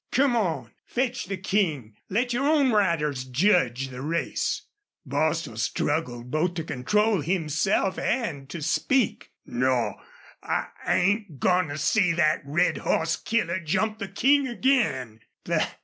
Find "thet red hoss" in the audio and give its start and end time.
12.13-13.15